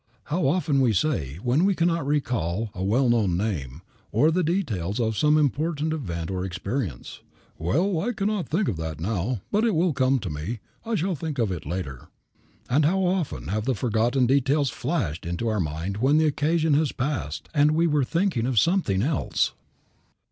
How 0.23 0.47
often 0.47 0.81
we 0.81 0.93
say, 0.93 1.35
when 1.43 1.63
we 1.63 1.75
cannot 1.75 2.07
recall 2.07 2.71
a 2.73 2.83
well 2.83 3.07
known 3.07 3.37
name, 3.37 3.83
or 4.11 4.31
the 4.31 4.41
details 4.41 4.99
of 4.99 5.15
some 5.15 5.37
important 5.37 5.93
event 5.93 6.31
or 6.31 6.43
experience, 6.43 7.21
"Well, 7.59 7.99
I 7.99 8.11
cannot 8.13 8.49
think 8.49 8.67
of 8.67 8.77
that 8.77 8.99
now, 8.99 9.41
but 9.51 9.63
it 9.63 9.75
will 9.75 9.93
come 9.93 10.17
to 10.17 10.29
me; 10.31 10.57
I 10.87 10.95
shall 10.95 11.13
think 11.13 11.37
of 11.37 11.51
it 11.51 11.67
later." 11.67 12.07
And 12.67 12.83
how 12.83 13.03
often 13.05 13.49
have 13.49 13.65
the 13.65 13.75
forgotten 13.75 14.25
details 14.25 14.71
flashed 14.71 15.23
into 15.23 15.47
our 15.47 15.59
mind 15.59 15.97
when 15.97 16.17
the 16.17 16.25
occasion 16.25 16.73
had 16.73 16.97
passed 16.97 17.47
and 17.53 17.69
we 17.73 17.85
were 17.85 18.03
thinking 18.03 18.47
of 18.47 18.57
something 18.57 19.03
else. 19.03 19.53